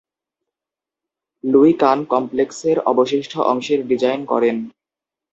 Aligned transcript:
Luis 1.43 1.71
Kahn 1.79 1.99
কমপ্লেক্সের 2.05 2.77
অবশিষ্ট 2.91 3.33
অংশের 3.51 3.79
ডিজাইন 3.87 4.21
করেন। 4.25 4.57